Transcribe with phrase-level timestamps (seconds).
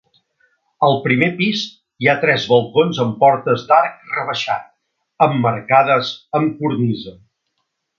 [0.87, 1.65] Al primer pis
[2.05, 4.67] hi ha tres balcons amb portes d'arc rebaixat,
[5.31, 7.19] emmarcades amb cornisa.